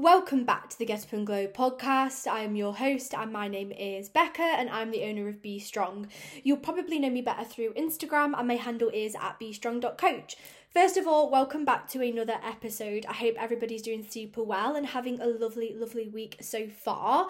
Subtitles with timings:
[0.00, 2.26] Welcome back to the Get Up and Glow podcast.
[2.26, 5.58] I am your host, and my name is Becca, and I'm the owner of Be
[5.58, 6.08] Strong.
[6.42, 10.36] You'll probably know me better through Instagram, and my handle is at bstrong.coach.
[10.72, 13.04] First of all, welcome back to another episode.
[13.10, 17.28] I hope everybody's doing super well and having a lovely, lovely week so far.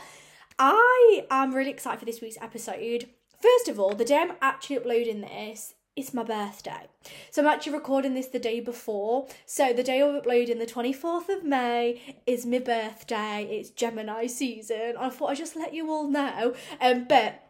[0.56, 3.08] I am really excited for this week's episode.
[3.42, 6.88] First of all, the day I'm actually uploading this it's my birthday.
[7.30, 9.28] So I'm actually recording this the day before.
[9.46, 13.46] So the day of uploading, the 24th of May, is my birthday.
[13.50, 14.94] It's Gemini season.
[14.98, 16.54] I thought I'd just let you all know.
[16.80, 17.42] Um, but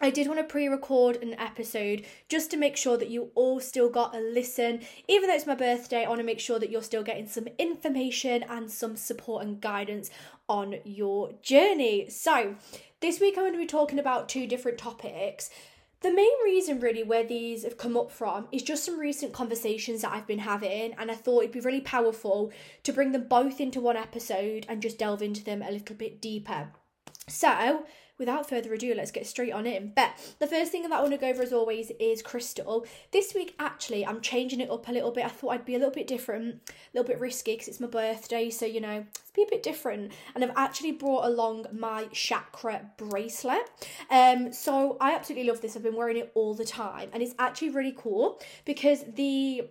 [0.00, 3.60] I did want to pre record an episode just to make sure that you all
[3.60, 4.80] still got a listen.
[5.08, 7.48] Even though it's my birthday, I want to make sure that you're still getting some
[7.58, 10.10] information and some support and guidance
[10.48, 12.08] on your journey.
[12.08, 12.56] So,
[13.00, 15.50] this week I'm going to be talking about two different topics.
[16.06, 20.02] The main reason, really, where these have come up from is just some recent conversations
[20.02, 22.52] that I've been having, and I thought it'd be really powerful
[22.84, 26.20] to bring them both into one episode and just delve into them a little bit
[26.20, 26.68] deeper.
[27.26, 27.86] So,
[28.18, 29.92] without further ado, let's get straight on in.
[29.94, 32.86] But the first thing that I want to go over, as always, is crystal.
[33.12, 35.24] This week, actually, I'm changing it up a little bit.
[35.24, 37.86] I thought I'd be a little bit different, a little bit risky because it's my
[37.86, 40.12] birthday, so you know, let's be a bit different.
[40.34, 43.70] And I've actually brought along my chakra bracelet.
[44.10, 45.76] Um, so I absolutely love this.
[45.76, 49.68] I've been wearing it all the time, and it's actually really cool because the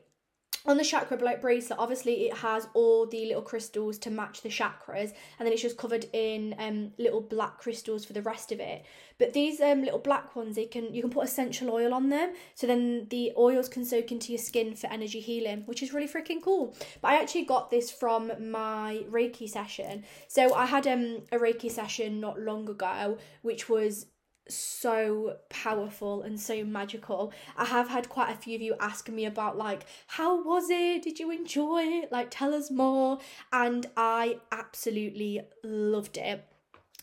[0.65, 5.13] on the chakra bracelet obviously it has all the little crystals to match the chakras
[5.37, 8.85] and then it's just covered in um little black crystals for the rest of it.
[9.17, 12.33] But these um little black ones they can you can put essential oil on them
[12.53, 16.07] so then the oils can soak into your skin for energy healing which is really
[16.07, 16.75] freaking cool.
[17.01, 20.03] But i actually got this from my reiki session.
[20.27, 24.07] So i had um a reiki session not long ago which was
[24.47, 27.33] so powerful and so magical.
[27.57, 31.03] I have had quite a few of you asking me about like how was it?
[31.03, 32.11] Did you enjoy it?
[32.11, 33.19] Like tell us more
[33.51, 36.43] and I absolutely loved it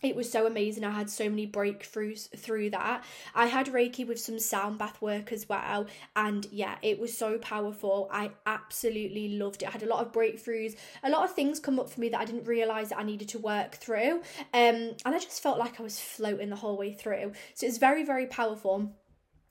[0.02, 0.84] it was so amazing.
[0.84, 3.04] I had so many breakthroughs through that.
[3.34, 5.86] I had Reiki with some sound bath work as well.
[6.16, 8.08] And yeah, it was so powerful.
[8.12, 9.68] I absolutely loved it.
[9.68, 12.20] I had a lot of breakthroughs, a lot of things come up for me that
[12.20, 14.22] I didn't realize that I needed to work through.
[14.52, 17.32] Um, and I just felt like I was floating the whole way through.
[17.54, 18.92] So it's very, very powerful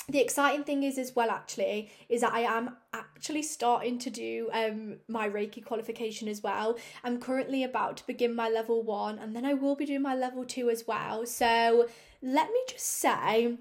[0.10, 4.50] the exciting thing is as well actually is that I am actually starting to do
[4.54, 6.78] um my Reiki qualification as well.
[7.04, 10.16] I'm currently about to begin my level 1 and then I will be doing my
[10.16, 11.26] level 2 as well.
[11.26, 11.88] So
[12.22, 13.58] let me just say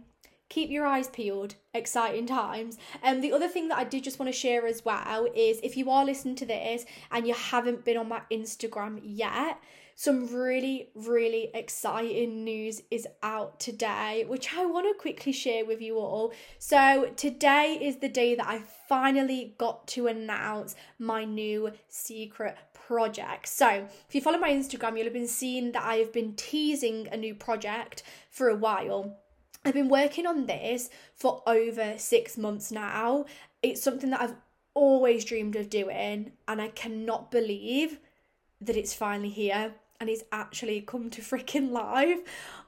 [0.50, 4.18] keep your eyes peeled exciting times and um, the other thing that i did just
[4.18, 7.84] want to share as well is if you are listening to this and you haven't
[7.84, 9.58] been on my instagram yet
[10.00, 15.82] some really, really exciting news is out today, which I want to quickly share with
[15.82, 16.32] you all.
[16.58, 23.48] So, today is the day that I finally got to announce my new secret project.
[23.48, 27.06] So, if you follow my Instagram, you'll have been seeing that I have been teasing
[27.12, 29.18] a new project for a while.
[29.66, 33.26] I've been working on this for over six months now.
[33.62, 34.36] It's something that I've
[34.72, 37.98] always dreamed of doing, and I cannot believe
[38.62, 42.20] that it's finally here and he's actually come to freaking life.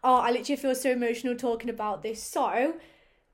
[0.04, 2.22] Oh, I literally feel so emotional talking about this.
[2.22, 2.75] So,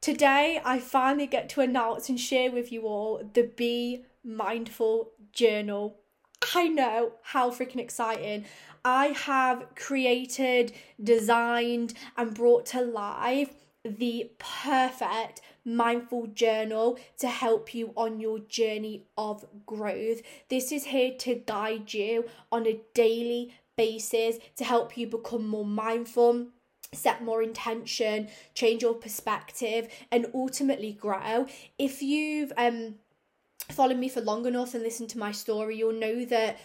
[0.01, 5.97] today I finally get to announce and share with you all the Be Mindful Journal.
[6.55, 8.45] I know how freaking exciting.
[8.85, 10.73] I have created,
[11.03, 13.51] designed, and brought to life
[13.85, 20.23] the perfect mindful journal to help you on your journey of growth.
[20.49, 25.65] This is here to guide you on a daily basis to help you become more
[25.65, 26.49] mindful
[26.93, 31.47] set more intention change your perspective and ultimately grow.
[31.79, 32.95] If you've um
[33.71, 36.59] followed me for long enough and listened to my story you'll know that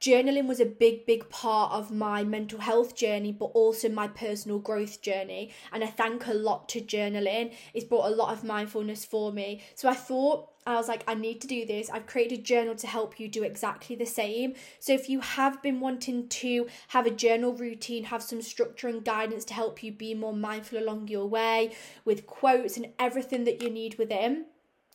[0.00, 4.58] journaling was a big, big part of my mental health journey, but also my personal
[4.58, 5.50] growth journey.
[5.72, 7.52] And I thank a lot to journaling.
[7.74, 9.62] It's brought a lot of mindfulness for me.
[9.74, 11.90] So I thought, I was like, I need to do this.
[11.90, 14.54] I've created a journal to help you do exactly the same.
[14.78, 19.04] So if you have been wanting to have a journal routine, have some structure and
[19.04, 21.72] guidance to help you be more mindful along your way
[22.04, 24.46] with quotes and everything that you need within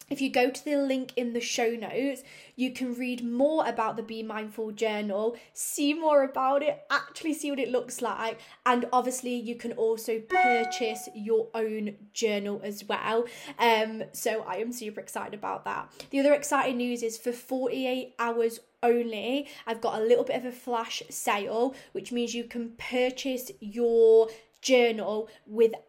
[0.10, 2.22] if you go to the link in the show notes,
[2.56, 7.50] you can read more about the Be Mindful Journal, see more about it, actually see
[7.50, 13.26] what it looks like, and obviously you can also purchase your own journal as well.
[13.58, 15.92] Um, so I am super excited about that.
[16.12, 20.46] The other exciting news is for 48 hours only, I've got a little bit of
[20.46, 24.30] a flash sale, which means you can purchase your
[24.62, 25.30] journal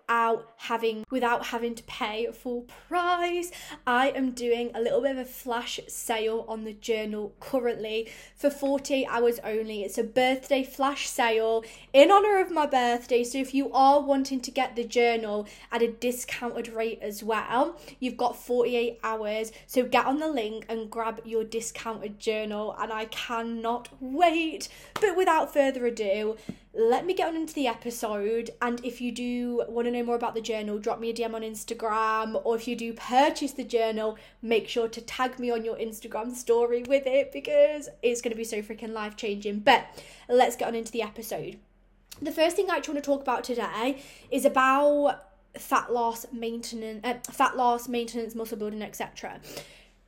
[0.06, 3.50] without having without having to pay full price.
[3.86, 8.50] I am doing a little bit of a flash sale on the journal currently for
[8.50, 9.82] 48 hours only.
[9.82, 13.24] It's a birthday flash sale in honor of my birthday.
[13.24, 17.78] So if you are wanting to get the journal at a discounted rate as well,
[17.98, 19.50] you've got 48 hours.
[19.66, 24.68] So get on the link and grab your discounted journal and I cannot wait.
[25.00, 26.36] But without further ado,
[26.76, 28.50] let me get on into the episode.
[28.60, 31.34] And if you do want to know more about the journal, drop me a DM
[31.34, 32.40] on Instagram.
[32.44, 36.34] Or if you do purchase the journal, make sure to tag me on your Instagram
[36.34, 39.60] story with it because it's going to be so freaking life changing.
[39.60, 39.86] But
[40.28, 41.58] let's get on into the episode.
[42.20, 45.22] The first thing I actually want to talk about today is about
[45.58, 49.40] fat loss maintenance uh, fat loss maintenance muscle building etc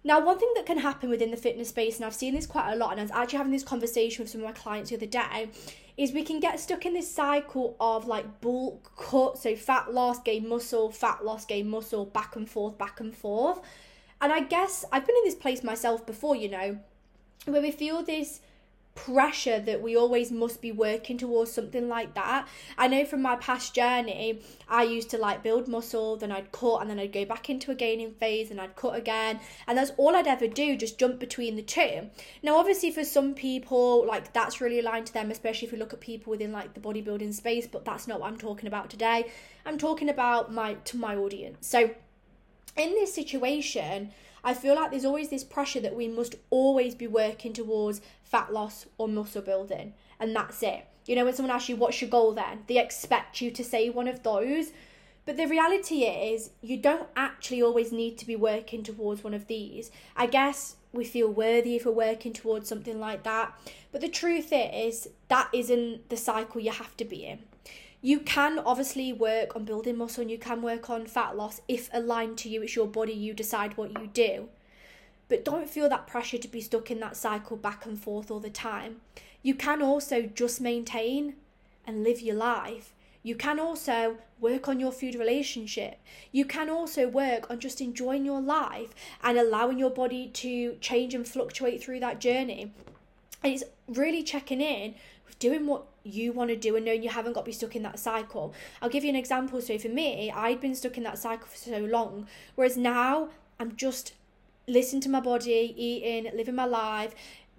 [0.05, 2.73] now, one thing that can happen within the fitness space, and I've seen this quite
[2.73, 4.97] a lot, and I was actually having this conversation with some of my clients the
[4.97, 5.51] other day,
[5.99, 10.21] is we can get stuck in this cycle of like bulk cut, so fat loss,
[10.23, 13.61] gain muscle, fat loss, gain muscle, back and forth, back and forth.
[14.21, 16.79] And I guess I've been in this place myself before, you know,
[17.47, 18.41] where we feel this
[18.99, 22.49] pressure that we always must be working towards something like that.
[22.77, 26.81] I know from my past journey, I used to like build muscle, then I'd cut,
[26.81, 29.93] and then I'd go back into a gaining phase, and I'd cut again, and that's
[29.97, 32.11] all I'd ever do, just jump between the two.
[32.43, 35.93] Now, obviously, for some people, like that's really aligned to them, especially if you look
[35.93, 39.31] at people within like the bodybuilding space, but that's not what I'm talking about today.
[39.65, 41.69] I'm talking about my to my audience.
[41.69, 41.91] So,
[42.77, 44.11] in this situation,
[44.45, 48.53] I feel like there's always this pressure that we must always be working towards fat
[48.53, 50.87] loss or muscle building, and that's it.
[51.07, 52.65] You know, when someone asks you, What's your goal then?
[52.67, 54.73] They expect you to say one of those.
[55.25, 59.47] But the reality is, you don't actually always need to be working towards one of
[59.47, 59.91] these.
[60.17, 63.53] I guess we feel worthy if we're working towards something like that.
[63.93, 67.41] But the truth is, that isn't the cycle you have to be in.
[68.01, 71.91] You can obviously work on building muscle and you can work on fat loss if
[71.93, 74.49] aligned to you, it's your body, you decide what you do.
[75.29, 78.41] But don't feel that pressure to be stuck in that cycle back and forth all
[78.41, 79.01] the time.
[79.43, 81.35] You can also just maintain
[81.87, 82.95] and live your life.
[83.23, 85.99] You can also work on your food relationship.
[86.31, 91.15] You can also work on just enjoying your life and allowing your body to change
[91.15, 92.73] and fluctuate through that journey.
[93.43, 94.95] And it's really checking in
[95.27, 97.77] with doing what you want to do and knowing you haven't got to be stuck
[97.77, 98.55] in that cycle.
[98.81, 99.61] I'll give you an example.
[99.61, 103.29] So for me, I'd been stuck in that cycle for so long, whereas now
[103.61, 104.15] I'm just
[104.67, 107.15] listening to my body, eating, living my life,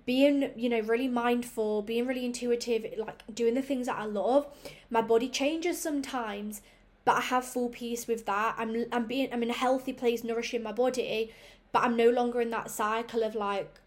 [0.05, 4.47] being you know really mindful, being really intuitive, like doing the things that I love.
[4.89, 6.61] My body changes sometimes,
[7.05, 8.55] but I have full peace with that.
[8.57, 11.31] I'm I'm being I'm in a healthy place, nourishing my body,
[11.71, 13.79] but I'm no longer in that cycle of like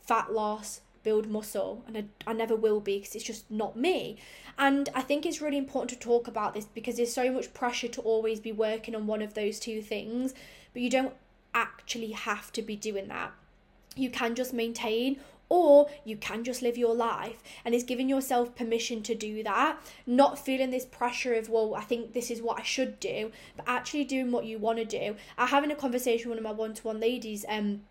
[0.00, 4.16] fat loss, build muscle and I, I never will be because it's just not me.
[4.56, 7.88] And i think it's really important to talk about this because there's so much pressure
[7.88, 10.32] to always be working on one of those two things
[10.72, 11.14] but you don't
[11.54, 13.32] actually have to be doing that.
[13.96, 17.42] You can just maintain or you can just live your life.
[17.64, 21.82] And it's giving yourself permission to do that not feeling this pressure of well i
[21.82, 25.16] think this is what i should do but actually doing what you want to do.
[25.38, 27.82] I having a conversation with one of my one-to-one ladies um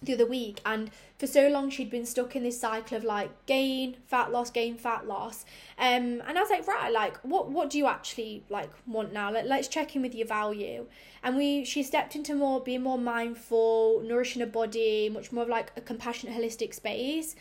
[0.00, 3.30] the other week and for so long she'd been stuck in this cycle of like
[3.46, 5.44] gain fat loss gain fat loss.
[5.78, 9.30] Um and i was like right like what what do you actually like want now?
[9.30, 10.86] Let, let's check in with your value.
[11.22, 15.48] And we she stepped into more being more mindful nourishing her body much more of
[15.48, 17.34] like a compassionate holistic space.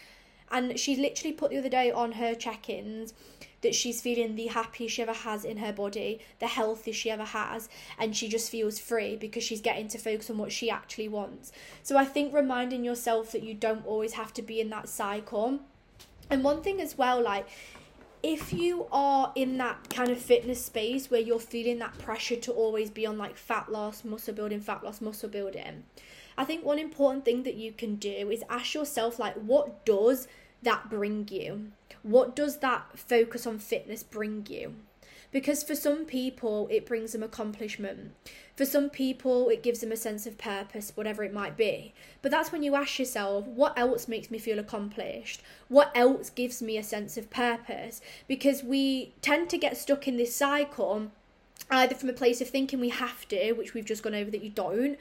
[0.50, 3.14] And she literally put the other day on her check-ins
[3.68, 7.26] that she's feeling the happiest she ever has in her body, the healthiest she ever
[7.26, 7.68] has,
[8.00, 11.52] and she just feels free because she's getting to focus on what she actually wants.
[11.84, 15.60] So I think reminding yourself that you don't always have to be in that cycle.
[16.30, 17.46] And one thing as well, like
[18.24, 22.54] if you are in that kind of fitness space where you're feeling that pressure to
[22.54, 25.84] always be on like fat loss, muscle building, fat loss, muscle building,
[26.38, 30.30] I think one important thing that you can do is ask yourself like what does
[30.64, 31.72] that bring you?
[32.04, 34.76] What does that focus on fitness bring you?
[35.32, 38.14] Because for some people, it brings them accomplishment.
[38.56, 41.94] For some people, it gives them a sense of purpose, whatever it might be.
[42.22, 45.42] But that's when you ask yourself, what else makes me feel accomplished?
[45.68, 48.02] What else gives me a sense of purpose?
[48.28, 51.12] Because we tend to get stuck in this cycle
[51.70, 54.44] either from a place of thinking we have to, which we've just gone over that
[54.44, 54.98] you don't,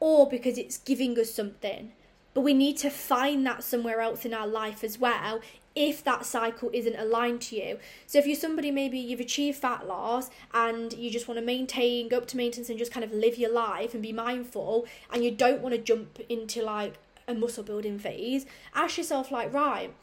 [0.00, 1.92] or because it's giving us something
[2.36, 5.40] but we need to find that somewhere else in our life as well
[5.74, 7.78] if that cycle isn't aligned to you.
[8.06, 12.10] So if you're somebody maybe you've achieved fat loss and you just want to maintain,
[12.10, 15.24] go up to maintenance and just kind of live your life and be mindful and
[15.24, 19.94] you don't want to jump into like a muscle building phase, ask yourself like, right,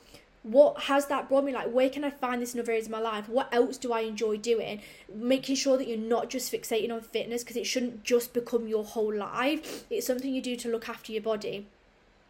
[0.41, 1.53] what has that brought me?
[1.53, 3.29] Like where can i find this in other areas of my life?
[3.29, 4.81] What else do i enjoy doing?
[5.13, 8.83] Making sure that you're not just fixating on fitness because it shouldn't just become your
[8.83, 9.83] whole life.
[9.91, 11.67] It's something you do to look after your body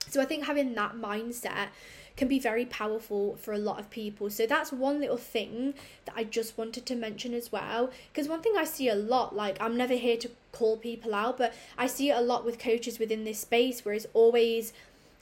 [0.10, 1.68] so i think having that mindset
[2.16, 4.30] can be very powerful for a lot of people.
[4.30, 5.74] So that's one little thing
[6.06, 7.90] that I just wanted to mention as well.
[8.12, 11.38] Because one thing I see a lot, like I'm never here to call people out,
[11.38, 14.74] but I see it a lot with coaches within this space where it's always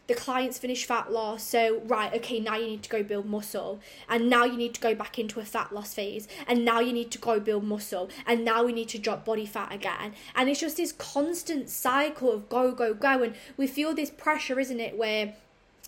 [0.08, 3.80] the clients finish fat loss so right okay now you need to go build muscle
[4.10, 6.92] and now you need to go back into a fat loss phase and now you
[6.92, 10.14] need to go build muscle and now we need to drop body fat again.
[10.36, 14.60] And it's just this constant cycle of go go go and we feel this pressure
[14.60, 15.34] isn't it where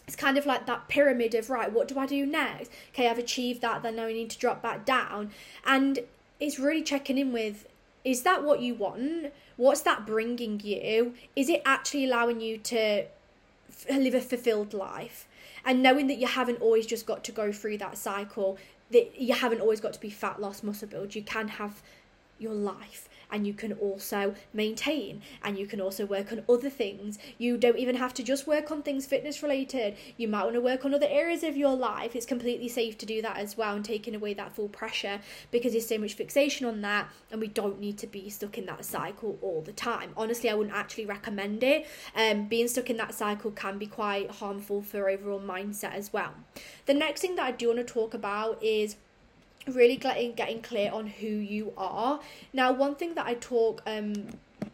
[0.07, 2.71] it's kind of like that pyramid of right what do i do next?
[2.93, 5.31] Okay i've achieved that then now i need to drop back down.
[5.65, 5.99] And
[6.39, 7.67] it's really checking in with
[8.05, 9.33] is that what you want?
[9.55, 11.13] What's that bringing you?
[11.35, 13.05] Is it actually allowing you to
[13.89, 15.27] live a fulfilled life.
[15.65, 18.57] And knowing that you haven't always just got to go through that cycle
[18.91, 21.81] that you haven't always got to be fat loss muscle build you can have
[22.43, 27.17] your life and you can also maintain and you can also work on other things.
[27.39, 29.95] You don't even have to just work on things fitness related.
[30.17, 32.15] You might want to work on other areas of your life.
[32.15, 35.19] It's completely safe to do that as well and taking away that full pressure
[35.49, 38.67] because there's so much fixation on that and we don't need to be stuck in
[38.67, 40.11] that cycle all the time.
[40.15, 41.87] Honestly, I wouldn't actually recommend it.
[42.15, 46.35] Um, being stuck in that cycle can be quite harmful for overall mindset as well.
[46.85, 48.97] The next thing that I do want to talk about is
[49.67, 52.19] really getting getting clear on who you are.
[52.51, 54.13] Now, one thing that I talk um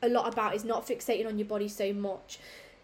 [0.01, 2.39] a lot about is not fixating on your body so much.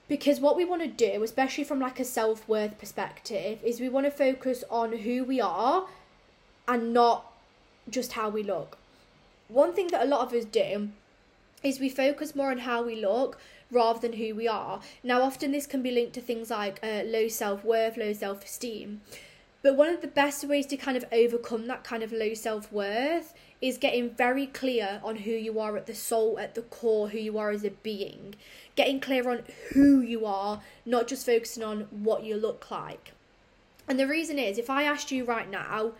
[0.07, 4.05] Because what we want to do, especially from like a self-worth perspective, is we want
[4.05, 5.87] to focus on who we are
[6.67, 7.31] and not
[7.89, 8.77] just how we look.
[9.47, 10.89] One thing that a lot of us do
[11.63, 13.39] is we focus more on how we look
[13.71, 14.79] rather than who we are.
[15.03, 18.45] Now, often this can be linked to things like uh, low self worth, low self
[18.45, 19.01] esteem.
[19.65, 22.71] But one of the best ways to kind of overcome that kind of low self
[22.71, 27.09] worth is getting very clear on who you are at the soul, at the core,
[27.09, 28.35] who you are as a being.
[28.75, 29.41] Getting clear on
[29.73, 33.13] who you are, not just focusing on what you look like.
[33.87, 35.93] And the reason is, if I asked you right now,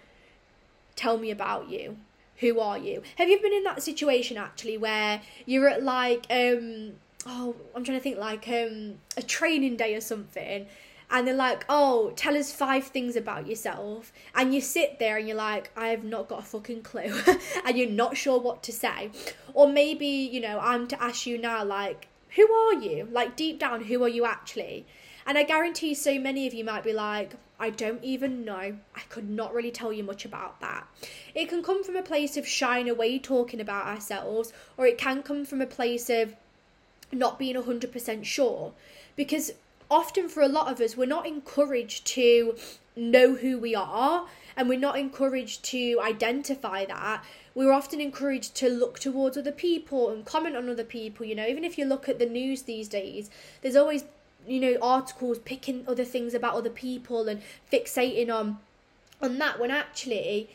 [0.96, 1.98] tell me about you.
[2.42, 3.02] Who are you?
[3.16, 7.98] Have you been in that situation actually where you're at like um oh I'm trying
[7.98, 10.68] to think like um a training day or something
[11.16, 14.12] and they're like, oh, tell us five things about yourself.
[14.36, 17.22] And you sit there and you're like, I have not got a fucking clue.
[17.66, 19.12] and you're not sure what to say.
[19.54, 23.08] Or maybe, you know, I'm to ask you now, like, who are you?
[23.10, 24.86] Like, deep down, who are you actually?
[25.26, 28.76] And I guarantee so many of you might be like, I don't even know.
[28.94, 30.86] I could not really tell you much about that.
[31.34, 35.24] It can come from a place of shying away talking about ourselves, or it can
[35.24, 36.36] come from a place of
[37.14, 38.74] not being 100% sure.
[39.16, 39.54] Because
[39.90, 42.56] often for a lot of us, we're not encouraged to
[42.96, 47.24] know who we are and we're not encouraged to identify that.
[47.54, 51.26] We're often encouraged to look towards other people and comment on other people.
[51.26, 53.30] You know, even if you look at the news these days,
[53.62, 54.06] there's always,
[54.48, 58.60] you know, articles picking other things about other people and fixating on
[59.22, 60.50] on that when actually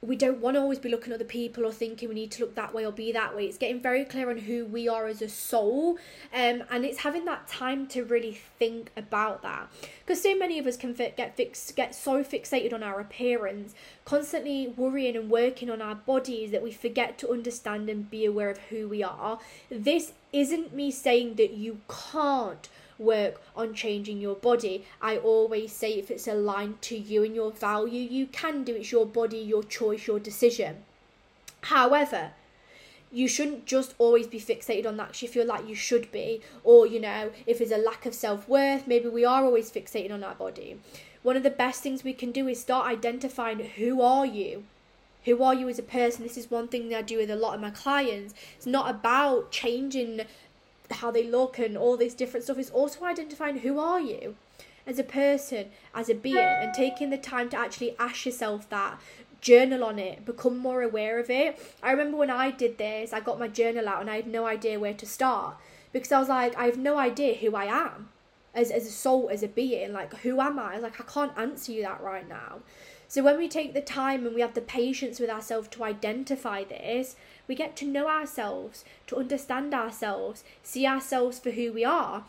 [0.00, 2.42] we don't want to always be looking at other people or thinking we need to
[2.42, 3.46] look that way or be that way.
[3.46, 5.98] It's getting very clear on who we are as a soul,
[6.32, 9.68] um, and it's having that time to really think about that.
[10.00, 13.74] Because so many of us can fit, get fix, get so fixated on our appearance,
[14.04, 18.50] constantly worrying and working on our bodies that we forget to understand and be aware
[18.50, 19.40] of who we are.
[19.68, 24.84] This isn't me saying that you can't work on changing your body.
[25.00, 28.92] I always say if it's aligned to you and your value, you can do it's
[28.92, 30.84] your body, your choice, your decision.
[31.62, 32.32] However,
[33.10, 36.42] you shouldn't just always be fixated on that because you feel like you should be,
[36.62, 40.12] or you know, if there's a lack of self worth, maybe we are always fixated
[40.12, 40.78] on our body.
[41.22, 44.64] One of the best things we can do is start identifying who are you
[45.24, 47.36] who are you as a person this is one thing that i do with a
[47.36, 50.20] lot of my clients it's not about changing
[50.90, 54.36] how they look and all this different stuff is also identifying who are you
[54.86, 58.98] as a person, as a being, and taking the time to actually ask yourself that,
[59.40, 61.60] journal on it, become more aware of it.
[61.82, 64.46] I remember when I did this, I got my journal out and I had no
[64.46, 65.56] idea where to start
[65.92, 68.08] because I was like, I have no idea who I am
[68.54, 69.92] as, as a soul, as a being.
[69.92, 70.74] Like, who am I?
[70.74, 72.60] I like, I can't answer you that right now.
[73.06, 76.64] So when we take the time and we have the patience with ourselves to identify
[76.64, 77.16] this,
[77.48, 82.24] we get to know ourselves, to understand ourselves, see ourselves for who we are.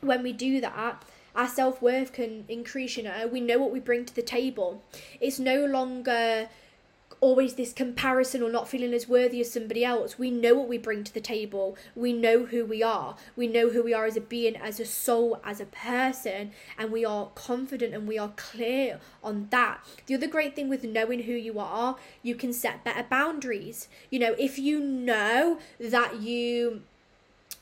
[0.00, 1.04] When we do that,
[1.36, 4.82] our self worth can increase, you know, we know what we bring to the table.
[5.20, 6.48] It's no longer
[7.26, 10.16] always this comparison or not feeling as worthy as somebody else.
[10.16, 11.76] We know what we bring to the table.
[11.96, 13.16] We know who we are.
[13.34, 16.92] We know who we are as a being, as a soul, as a person, and
[16.92, 19.80] we are confident and we are clear on that.
[20.06, 23.88] The other great thing with knowing who you are, you can set better boundaries.
[24.08, 26.82] You know, if you know that you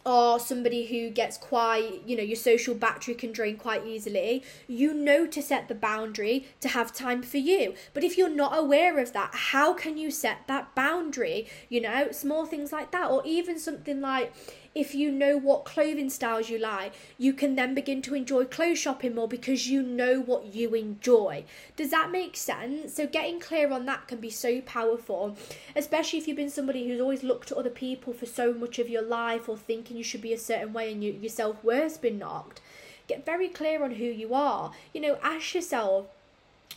[0.06, 4.92] are somebody who gets quite, you know, your social battery can drain quite easily, you
[4.92, 7.74] know to set the boundary to have time for you.
[7.92, 11.46] But if you're not aware of that, how can you set that boundary?
[11.68, 14.32] You know, small things like that, or even something like
[14.74, 18.78] if you know what clothing styles you like, you can then begin to enjoy clothes
[18.78, 21.44] shopping more because you know what you enjoy.
[21.76, 22.94] Does that make sense?
[22.94, 25.36] So, getting clear on that can be so powerful,
[25.76, 28.88] especially if you've been somebody who's always looked at other people for so much of
[28.88, 31.98] your life or thinking you should be a certain way and you, your self worth's
[31.98, 32.60] been knocked.
[33.06, 34.72] Get very clear on who you are.
[34.92, 36.06] You know, ask yourself,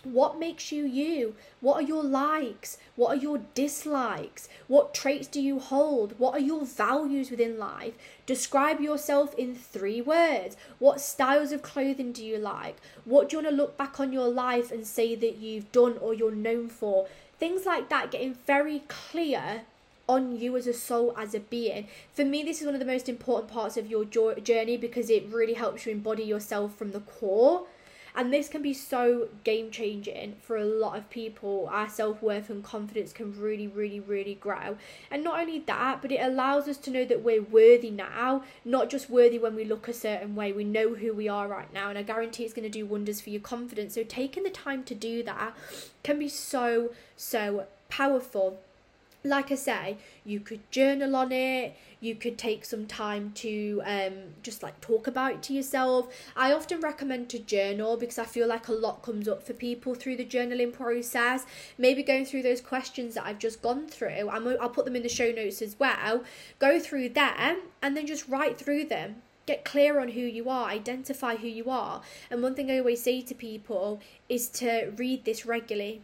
[0.03, 1.36] what makes you you?
[1.60, 2.77] What are your likes?
[2.96, 4.48] What are your dislikes?
[4.67, 6.17] What traits do you hold?
[6.17, 7.94] What are your values within life?
[8.25, 10.56] Describe yourself in three words.
[10.79, 12.77] What styles of clothing do you like?
[13.06, 15.98] What do you want to look back on your life and say that you've done
[16.00, 17.08] or you're known for?
[17.39, 19.63] Things like that, getting very clear
[20.08, 21.88] on you as a soul, as a being.
[22.13, 25.27] For me, this is one of the most important parts of your journey because it
[25.29, 27.65] really helps you embody yourself from the core
[28.18, 31.70] and this can be so game changing for a lot of people.
[31.72, 34.78] Our self-worth and confidence can really really really grow.
[35.12, 38.90] And not only that but it allows us to know that we're worthy now not
[38.90, 40.52] just worthy when we look a certain way.
[40.52, 43.22] We know who we are right now and i guarantee it's going to do wonders
[43.22, 43.94] for your confidence.
[43.94, 45.56] So taking the time to do that
[46.04, 48.60] can be so so powerful
[49.24, 54.14] like I say, you could journal on it, you could take some time to um,
[54.44, 56.08] just like talk about it to yourself.
[56.36, 59.96] I often recommend to journal because I feel like a lot comes up for people
[59.96, 61.46] through the journaling process.
[61.78, 65.04] Maybe going through those questions that I've just gone through, I'm, I'll put them in
[65.04, 66.24] the show notes as well.
[66.60, 70.70] Go through them and then just write through them get clear on who you are,
[70.70, 72.02] identify who you are.
[72.30, 76.02] And one thing I always say to people is to read this regularly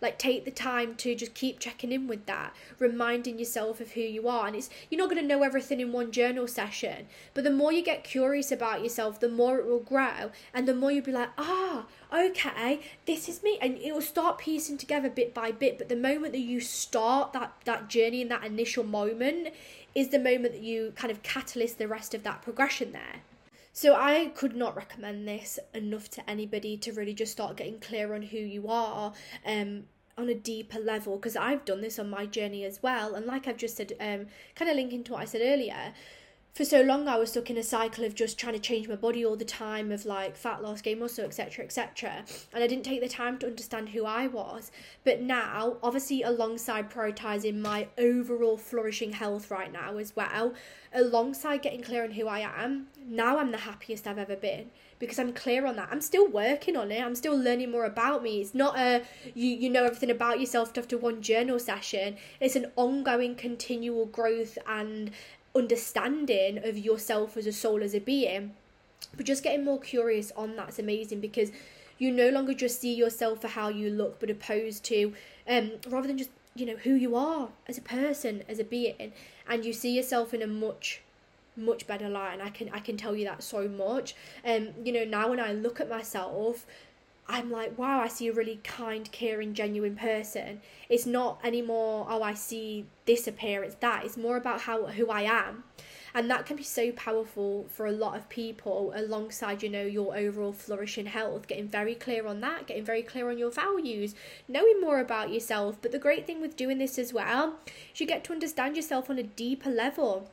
[0.00, 4.00] like take the time to just keep checking in with that reminding yourself of who
[4.00, 4.46] you are.
[4.46, 7.72] And it's you're not going to know everything in one journal session but the more
[7.72, 11.12] you get curious about yourself the more it will grow and the more you'll be
[11.12, 13.58] like ah okay this is me.
[13.60, 17.32] And it will start piecing together bit by bit but the moment that you start
[17.32, 19.48] that that journey in that initial moment
[19.94, 23.22] is the moment that you kind of catalyst the rest of that progression there.
[23.72, 28.14] So I could not recommend this enough to anybody to really just start getting clear
[28.14, 29.12] on who you are
[29.44, 29.84] um
[30.16, 33.48] on a deeper level because I've done this on my journey as well and like
[33.48, 35.92] I've just said um kind of linking to what I said earlier
[36.54, 38.94] for so long I was stuck in a cycle of just trying to change my
[38.94, 42.24] body all the time of like fat loss, gain muscle, etc., etc.
[42.52, 44.70] And I didn't take the time to understand who I was.
[45.02, 50.54] But now, obviously, alongside prioritizing my overall flourishing health right now as well,
[50.92, 54.70] alongside getting clear on who I am, now I'm the happiest I've ever been
[55.04, 55.88] because I'm clear on that.
[55.90, 57.02] I'm still working on it.
[57.02, 58.40] I'm still learning more about me.
[58.40, 59.02] It's not a
[59.34, 62.16] you you know everything about yourself after one journal session.
[62.40, 65.10] It's an ongoing continual growth and
[65.54, 68.54] understanding of yourself as a soul, as a being.
[69.16, 71.52] But just getting more curious on that's amazing because
[71.98, 75.12] you no longer just see yourself for how you look, but opposed to
[75.48, 79.12] um rather than just you know who you are as a person, as a being,
[79.48, 81.02] and you see yourself in a much
[81.56, 84.14] much better light and I can I can tell you that so much.
[84.44, 86.66] Um, you know, now when I look at myself,
[87.26, 90.60] I'm like, wow, I see a really kind, caring, genuine person.
[90.90, 94.04] It's not anymore, oh, I see this appearance, that.
[94.04, 95.64] It's more about how who I am.
[96.16, 100.16] And that can be so powerful for a lot of people alongside, you know, your
[100.16, 101.48] overall flourishing health.
[101.48, 104.14] Getting very clear on that, getting very clear on your values,
[104.46, 105.78] knowing more about yourself.
[105.82, 107.56] But the great thing with doing this as well
[107.92, 110.30] is you get to understand yourself on a deeper level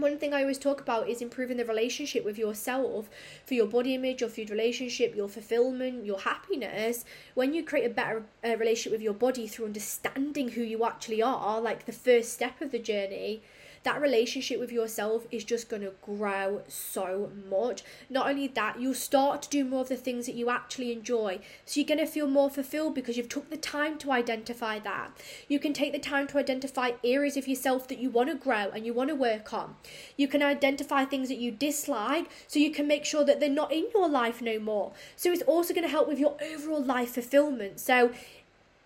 [0.00, 3.08] one thing I always talk about is improving the relationship with yourself
[3.44, 7.04] for your body image, your food relationship, your fulfillment, your happiness.
[7.34, 11.22] When you create a better uh, relationship with your body through understanding who you actually
[11.22, 13.42] are, like the first step of the journey,
[13.82, 17.82] that relationship with yourself is just going to grow so much.
[18.10, 21.40] Not only that, you'll start to do more of the things that you actually enjoy.
[21.64, 25.10] So you're going to feel more fulfilled because you've took the time to identify that.
[25.48, 28.70] You can take the time to identify areas of yourself that you want to grow
[28.74, 29.76] and you want to work on.
[30.16, 33.72] You can identify things that you dislike so you can make sure that they're not
[33.72, 34.92] in your life no more.
[35.16, 37.80] So it's also going to help with your overall life fulfillment.
[37.80, 38.12] So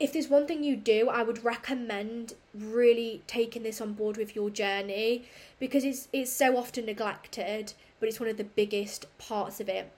[0.03, 4.35] if there's one thing you do, I would recommend really taking this on board with
[4.35, 5.27] your journey
[5.61, 9.93] because it's it's so often neglected, but it's one of the biggest parts of it.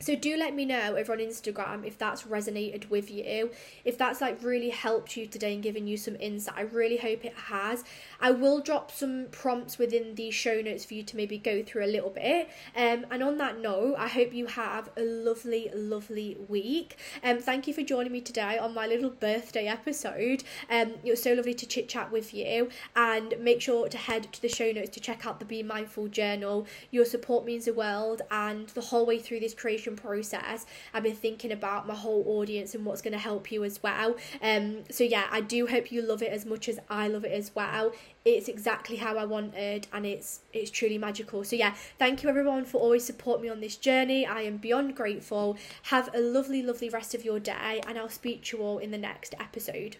[0.00, 3.50] So do let me know over on Instagram if that's resonated with you,
[3.84, 6.54] if that's like really helped you today and given you some insight.
[6.56, 7.82] I really hope it has.
[8.20, 11.84] I will drop some prompts within the show notes for you to maybe go through
[11.84, 12.48] a little bit.
[12.76, 16.96] Um, and on that note, I hope you have a lovely, lovely week.
[17.24, 20.44] Um, thank you for joining me today on my little birthday episode.
[20.70, 22.70] Um, it was so lovely to chit chat with you.
[22.94, 26.06] And make sure to head to the show notes to check out the Be Mindful
[26.06, 26.66] journal.
[26.92, 31.14] Your support means the world, and the whole way through this creation process, I've been
[31.14, 34.16] thinking about my whole audience and what's going to help you as well.
[34.42, 37.32] Um, so yeah, I do hope you love it as much as I love it
[37.32, 37.92] as well.
[38.24, 41.44] It's exactly how I wanted, and it's it's truly magical.
[41.44, 44.26] So yeah, thank you everyone for always supporting me on this journey.
[44.26, 45.56] I am beyond grateful.
[45.84, 48.90] Have a lovely, lovely rest of your day, and I'll speak to you all in
[48.90, 49.96] the next episode.